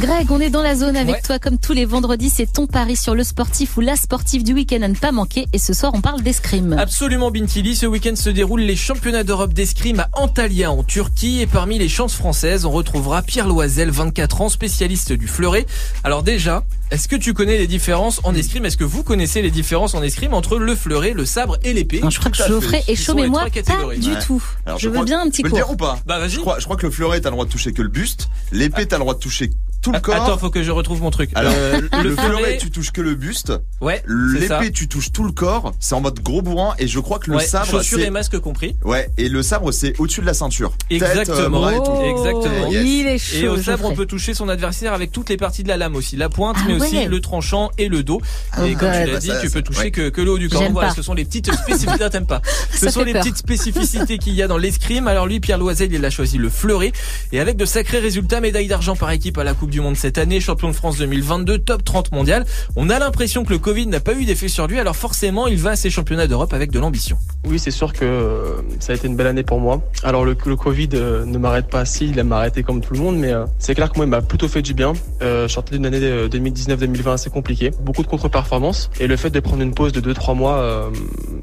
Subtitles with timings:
[0.00, 2.30] Greg, on est dans la zone avec toi comme tous les vendredis.
[2.30, 5.46] C'est ton pari sur le sportif ou la sportive du week-end à ne pas manquer.
[5.52, 6.72] Et ce soir, on parle d'escrime.
[6.72, 7.76] Absolument, Bintili.
[7.76, 11.42] Ce week-end se déroulent les championnats d'Europe d'escrime à Antalya en Turquie.
[11.42, 15.66] Et parmi les chances françaises, on retrouvera Pierre Loisel, 24 ans, spécialiste du fleuret.
[16.02, 18.64] Alors déjà, est-ce que tu connais les différences en escrime?
[18.64, 22.00] Est-ce que vous connaissez les différences en escrime entre le fleuret, le sabre et l'épée?
[22.08, 24.42] Je crois que Geoffrey est chaud, mais moi pas du tout.
[24.78, 25.98] je, veux bien un petit le dire ou pas?
[26.06, 26.30] Bah vas-y.
[26.30, 28.30] Je crois, je crois que le fleuret, t'as le droit de toucher que le buste.
[28.50, 30.14] L'épée, t'as le droit de toucher tout le corps.
[30.14, 31.30] Attends, faut que je retrouve mon truc.
[31.34, 33.52] Alors, euh, le, fleuret, tu touches que le buste.
[33.80, 34.02] Ouais.
[34.06, 35.72] L'épée, tu touches tout le corps.
[35.80, 36.74] C'est en mode gros bourrin.
[36.78, 37.66] Et je crois que le ouais, sabre.
[37.66, 38.76] Chaussures et masque compris.
[38.84, 39.10] Ouais.
[39.16, 40.72] Et le sabre, c'est au-dessus de la ceinture.
[40.90, 41.68] Exactement.
[41.68, 42.66] Tête, oh, Exactement.
[42.70, 43.36] Il est chaud.
[43.36, 45.96] Et au sabre, on peut toucher son adversaire avec toutes les parties de la lame
[45.96, 46.16] aussi.
[46.16, 46.80] La pointe, ah mais ouais.
[46.80, 48.20] aussi le tranchant et le dos.
[48.58, 49.04] Oh et comme God.
[49.04, 49.90] tu l'as dit, Ça, tu ça, peux toucher ouais.
[49.90, 50.62] que, que le haut du corps.
[50.70, 51.90] Voilà, ce sont les petites spécificités.
[52.10, 52.42] T'aimes pas.
[52.74, 55.08] Ce sont les petites spécificités qu'il y a dans l'escrime.
[55.08, 56.92] Alors lui, Pierre Loisel, il a choisi le fleuret.
[57.32, 60.18] Et avec de sacrés résultats, médaille d'argent par équipe à la Coupe du Monde cette
[60.18, 62.44] année, champion de France 2022, top 30 mondial.
[62.76, 64.78] On a l'impression que le Covid n'a pas eu d'effet sur lui.
[64.78, 67.16] Alors forcément, il va à ces championnats d'Europe avec de l'ambition.
[67.46, 69.82] Oui, c'est sûr que euh, ça a été une belle année pour moi.
[70.02, 73.16] Alors le, Covid euh, ne m'arrête pas si, il m'a arrêté comme tout le monde,
[73.16, 74.92] mais euh, c'est clair que moi il m'a plutôt fait du bien.
[75.22, 79.40] Euh, je d'une année euh, 2019-2020 assez compliquée, beaucoup de contre-performances, et le fait de
[79.40, 80.90] prendre une pause de 2-3 mois,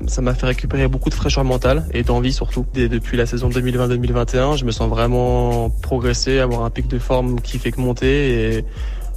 [0.08, 2.66] ça m'a fait récupérer beaucoup de fraîcheur mentale et d'envie surtout.
[2.75, 7.41] Et depuis la saison 2020-2021, je me sens vraiment progresser, avoir un pic de forme
[7.41, 8.66] qui fait que monter et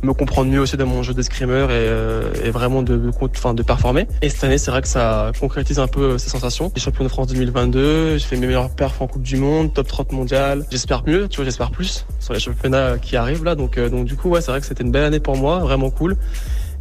[0.02, 4.06] me comprendre mieux aussi dans mon jeu d'escrimeur et, euh, et vraiment de performer.
[4.22, 6.72] Et cette année, c'est vrai que ça concrétise un peu ces sensations.
[6.74, 9.88] Les champions de France 2022, j'ai fait mes meilleurs perfs en Coupe du Monde, top
[9.88, 10.64] 30 mondial.
[10.70, 13.54] J'espère mieux, tu vois, j'espère plus sur les championnats qui arrivent là.
[13.54, 15.58] Donc, euh, donc du coup, ouais, c'est vrai que c'était une belle année pour moi,
[15.58, 16.16] vraiment cool.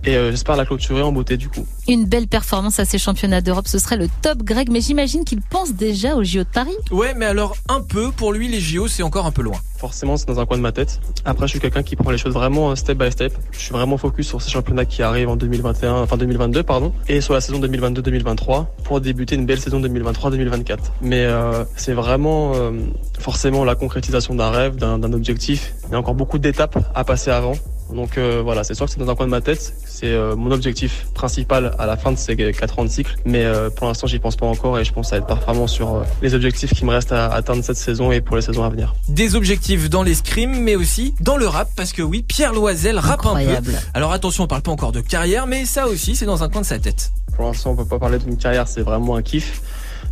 [0.05, 1.65] Et euh, j'espère la clôturer en beauté du coup.
[1.87, 5.41] Une belle performance à ces championnats d'Europe, ce serait le top Greg, mais j'imagine qu'il
[5.41, 6.75] pense déjà au JO de Paris.
[6.91, 9.57] Ouais, mais alors un peu, pour lui, les JO, c'est encore un peu loin.
[9.77, 10.99] Forcément, c'est dans un coin de ma tête.
[11.25, 13.33] Après, je suis quelqu'un qui prend les choses vraiment euh, step by step.
[13.51, 17.21] Je suis vraiment focus sur ces championnats qui arrivent en 2021, enfin 2022, pardon, et
[17.21, 20.77] sur la saison 2022-2023 pour débuter une belle saison 2023-2024.
[21.01, 22.71] Mais euh, c'est vraiment euh,
[23.19, 25.73] forcément la concrétisation d'un rêve, d'un objectif.
[25.87, 27.53] Il y a encore beaucoup d'étapes à passer avant.
[27.93, 29.73] Donc euh, voilà, c'est sûr que c'est dans un coin de ma tête.
[29.85, 33.15] C'est euh, mon objectif principal à la fin de ces 4 ans de cycle.
[33.25, 35.95] Mais euh, pour l'instant, j'y pense pas encore et je pense à être performant sur
[35.95, 38.69] euh, les objectifs qui me restent à atteindre cette saison et pour les saisons à
[38.69, 38.95] venir.
[39.07, 43.25] Des objectifs dans l'escrime, mais aussi dans le rap, parce que oui, Pierre Loisel rappe
[43.25, 43.71] un peu.
[43.93, 46.61] Alors attention, on parle pas encore de carrière, mais ça aussi, c'est dans un coin
[46.61, 47.11] de sa tête.
[47.35, 49.61] Pour l'instant, on peut pas parler d'une carrière, c'est vraiment un kiff.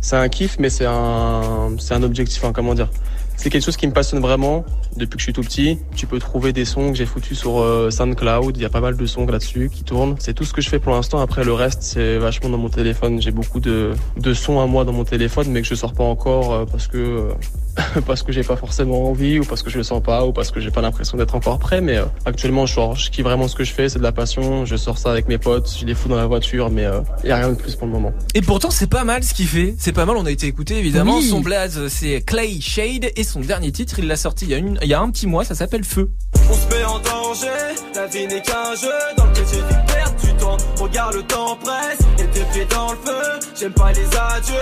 [0.00, 2.88] C'est un kiff, mais c'est un, c'est un objectif, hein, comment dire.
[3.38, 4.64] C'est quelque chose qui me passionne vraiment
[4.96, 5.78] depuis que je suis tout petit.
[5.94, 8.56] Tu peux trouver des sons que j'ai foutus sur euh, SoundCloud.
[8.56, 10.16] Il y a pas mal de sons là-dessus qui tournent.
[10.18, 11.20] C'est tout ce que je fais pour l'instant.
[11.20, 13.22] Après, le reste, c'est vachement dans mon téléphone.
[13.22, 16.02] J'ai beaucoup de, de sons à moi dans mon téléphone, mais que je sors pas
[16.02, 19.78] encore euh, parce que, euh, parce que j'ai pas forcément envie ou parce que je
[19.78, 21.80] le sens pas ou parce que j'ai pas l'impression d'être encore prêt.
[21.80, 23.88] Mais euh, actuellement, je, sors, je kiffe vraiment ce que je fais.
[23.88, 24.64] C'est de la passion.
[24.64, 25.72] Je sors ça avec mes potes.
[25.78, 26.86] Je les fous dans la voiture, mais
[27.22, 28.12] il y a rien de plus pour le moment.
[28.34, 29.76] Et pourtant, c'est pas mal ce qu'il fait.
[29.78, 30.16] C'est pas mal.
[30.16, 31.18] On a été écouté évidemment.
[31.18, 31.28] Oui.
[31.28, 35.00] Son blaze, c'est Clay Shade et son dernier titre, il l'a sorti il y a
[35.00, 35.44] un petit mois.
[35.44, 36.10] Ça s'appelle Feu.
[40.80, 44.54] Regarde le temps presse Et tes pieds dans le feu, j'aime pas les adieux.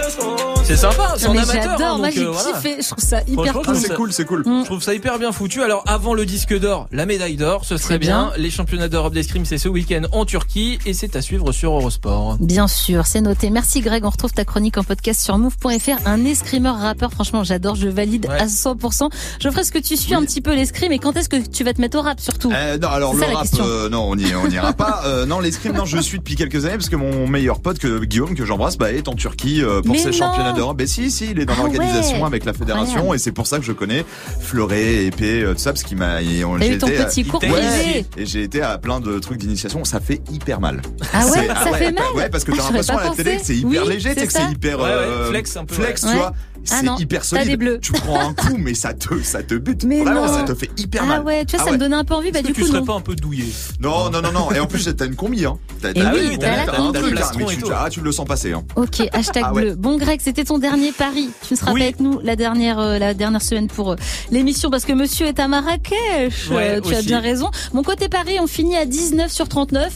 [0.65, 1.15] C'est sympa.
[1.17, 1.63] C'est mais amateur.
[1.63, 2.53] j'adore, hein, moi j'ai euh, voilà.
[2.59, 3.77] kiffé, je trouve ça hyper Ah, cool.
[3.77, 4.43] c'est cool, c'est cool.
[4.47, 4.61] Mm.
[4.61, 5.63] Je trouve ça hyper bien foutu.
[5.63, 8.31] Alors avant le disque d'or, la médaille d'or, ce serait bien.
[8.31, 8.33] bien.
[8.43, 12.37] Les championnats d'Europe d'escrime, c'est ce week-end en Turquie et c'est à suivre sur Eurosport.
[12.41, 13.51] Bien sûr, c'est noté.
[13.51, 16.07] Merci Greg, on retrouve ta chronique en podcast sur move.fr.
[16.07, 18.41] Un escrimeur rappeur, franchement j'adore, je valide Ouais.
[18.41, 19.09] à 100%.
[19.41, 21.63] Je ferai ce que tu suis un petit peu l'escrime et quand est-ce que tu
[21.65, 22.51] vas te mettre au rap surtout?
[22.53, 25.03] Euh, non, alors le rap, euh, non, on y, on ira pas.
[25.05, 28.05] Euh, non, l'escrime, non, je suis depuis quelques années parce que mon meilleur pote, que
[28.05, 30.13] Guillaume, que j'embrasse, bah, est en Turquie euh, pour Mais ses non.
[30.13, 30.81] championnats d'Europe.
[30.81, 32.27] Et si, si, il est dans Ah l'organisation ouais.
[32.27, 33.17] avec la fédération Incroyable.
[33.17, 34.05] et c'est pour ça que je connais
[34.41, 36.23] Fleuret, épée, euh, tout ça, parce qu'il m'a.
[36.23, 38.07] et on- T'as j'ai eu ton été à- petit cours Ouais, privé.
[38.17, 39.85] et j'ai été à plein de trucs d'initiation.
[39.85, 40.83] Ça fait hyper mal.
[41.13, 43.11] Ah ouais, C'est- ça ouais, fait mal Ouais, parce que Ah, t'as l'impression à la
[43.11, 45.75] télé que c'est hyper Oui, léger, que c'est hyper Ouais, ouais, euh, flex un peu,
[45.75, 46.11] flex, ouais.
[46.11, 46.33] tu vois.
[46.71, 47.47] Ah C'est non, hyper solide.
[47.47, 47.79] des bleus.
[47.81, 49.85] Tu prends un coup, mais ça te, ça te bute.
[49.85, 50.33] Mais Vraiment, non.
[50.33, 51.21] ça te fait hyper mal.
[51.21, 51.77] Ah ouais, tu vois, Ah ça ouais.
[51.77, 52.85] me donnait un peu envie, bah du que tu coup serais non.
[52.87, 53.45] pas un peu douillé
[53.81, 54.51] Non, non, non, non.
[54.53, 55.59] Et en plus, t'as une combi, hein.
[55.81, 56.99] T'as oui, t'as- t'as la combi.
[56.99, 58.65] truc, hein, tu, ah, tu le sens passer, hein.
[58.77, 59.63] Ok, hashtag Ah ouais.
[59.63, 59.75] bleu.
[59.77, 61.29] Bon Greg, c'était ton dernier pari.
[61.47, 61.81] Tu ne seras Oui.
[61.81, 63.97] pas avec nous la dernière euh, la dernière semaine pour euh,
[64.31, 66.51] l'émission parce que monsieur est à Marrakech.
[66.51, 67.51] Ouais, Euh, tu as bien raison.
[67.73, 69.93] Mon côté pari, on finit à 19 sur 39.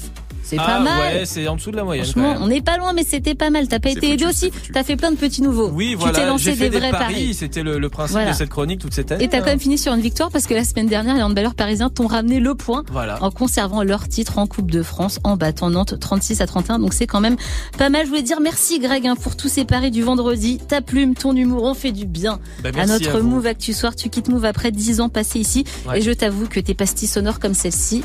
[0.50, 1.14] C'est ah, pas mal.
[1.14, 2.04] Ouais, c'est en dessous de la moyenne.
[2.04, 3.68] Franchement, on n'est pas loin, mais c'était pas mal.
[3.68, 4.50] T'as pas été aidé aussi.
[4.72, 5.68] T'as fait plein de petits nouveaux.
[5.72, 6.12] Oui, tu voilà.
[6.14, 7.04] t'es J'ai lancé fait des vrais paris.
[7.14, 7.34] paris.
[7.34, 8.32] C'était le, le principe Voilà.
[8.32, 9.24] de cette chronique toute cette année.
[9.24, 11.54] Et t'as quand même fini sur une victoire parce que la semaine dernière, les handballeurs
[11.54, 13.22] parisiens t'ont ramené le point Voilà.
[13.22, 16.78] en conservant leur titre en Coupe de France en battant Nantes 36 à 31.
[16.80, 17.36] Donc c'est quand même
[17.78, 18.04] pas mal.
[18.04, 20.58] Je voulais dire merci Greg hein, pour tous ces paris du vendredi.
[20.68, 23.20] Ta plume, ton humour, on fait du bien Bah, à notre.
[23.20, 23.94] Move Actu Soir.
[23.94, 25.64] Tu quittes Move après 10 ans passés ici.
[25.88, 25.98] Ouais.
[25.98, 28.02] Et je t'avoue que tes pastilles sonores comme celle-ci,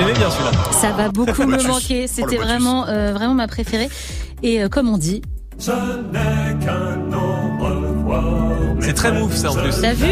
[0.00, 0.50] J'aimais bien celui-là.
[0.72, 2.06] ça va beaucoup me manquer.
[2.08, 3.88] C'était vraiment, euh, vraiment ma préférée.
[4.42, 5.20] Et euh, comme on dit,
[8.80, 9.78] C'est très move ça en plus.
[9.80, 10.06] t'as vu?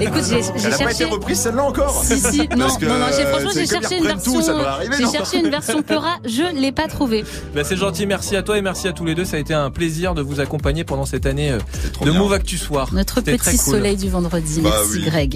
[0.00, 1.02] Écoute, j'ai j'ai Elle a pas cherché.
[1.04, 2.02] été reprise celle-là encore?
[2.02, 2.66] Si, si, non, non,
[2.98, 6.88] non, j'ai, franchement, j'ai cherché une version, j'ai cherché une version Peura, je l'ai pas
[6.88, 7.24] trouvée.
[7.54, 8.06] Bah, c'est gentil.
[8.06, 9.26] Merci à toi et merci à tous les deux.
[9.26, 11.58] Ça a été un plaisir de vous accompagner pendant cette année euh,
[12.00, 12.18] de bien.
[12.18, 12.88] Move Actu Soir.
[12.94, 13.74] Notre petit cool.
[13.74, 14.60] soleil du vendredi.
[14.62, 15.04] Bah Merci oui.
[15.04, 15.34] Greg.